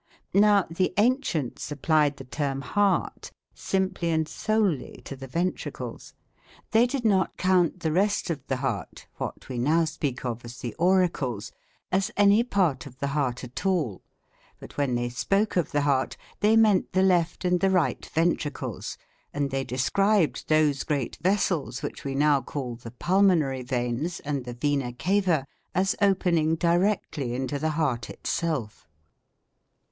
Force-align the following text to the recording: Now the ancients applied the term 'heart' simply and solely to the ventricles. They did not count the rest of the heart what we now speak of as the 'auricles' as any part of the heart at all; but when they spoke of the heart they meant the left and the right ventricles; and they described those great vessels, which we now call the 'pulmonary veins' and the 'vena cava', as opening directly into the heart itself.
Now 0.33 0.65
the 0.67 0.95
ancients 0.97 1.71
applied 1.71 2.17
the 2.17 2.23
term 2.23 2.61
'heart' 2.61 3.29
simply 3.53 4.09
and 4.09 4.27
solely 4.27 4.99
to 5.05 5.15
the 5.15 5.27
ventricles. 5.27 6.15
They 6.71 6.87
did 6.87 7.05
not 7.05 7.37
count 7.37 7.81
the 7.81 7.91
rest 7.91 8.31
of 8.31 8.41
the 8.47 8.57
heart 8.57 9.05
what 9.17 9.47
we 9.47 9.59
now 9.59 9.85
speak 9.85 10.25
of 10.25 10.43
as 10.43 10.57
the 10.57 10.73
'auricles' 10.79 11.51
as 11.91 12.09
any 12.17 12.43
part 12.43 12.87
of 12.87 12.97
the 12.97 13.09
heart 13.09 13.43
at 13.43 13.63
all; 13.63 14.01
but 14.59 14.75
when 14.75 14.95
they 14.95 15.07
spoke 15.07 15.55
of 15.55 15.69
the 15.71 15.81
heart 15.81 16.17
they 16.39 16.57
meant 16.57 16.93
the 16.93 17.03
left 17.03 17.45
and 17.45 17.59
the 17.59 17.69
right 17.69 18.03
ventricles; 18.03 18.97
and 19.31 19.51
they 19.51 19.63
described 19.63 20.47
those 20.47 20.83
great 20.83 21.17
vessels, 21.21 21.83
which 21.83 22.03
we 22.03 22.15
now 22.15 22.41
call 22.41 22.73
the 22.75 22.89
'pulmonary 22.89 23.61
veins' 23.61 24.19
and 24.21 24.45
the 24.45 24.53
'vena 24.55 24.93
cava', 24.93 25.45
as 25.75 25.95
opening 26.01 26.55
directly 26.55 27.35
into 27.35 27.59
the 27.59 27.69
heart 27.77 28.09
itself. 28.09 28.87